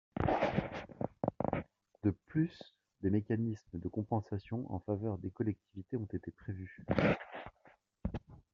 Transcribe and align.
De 2.03 2.09
plus, 2.25 2.73
des 3.01 3.11
mécanismes 3.11 3.77
de 3.77 3.87
compensation 3.87 4.65
en 4.73 4.79
faveur 4.79 5.19
des 5.19 5.29
collectivités 5.29 5.95
ont 5.95 6.07
été 6.11 6.31
prévus. 6.31 6.83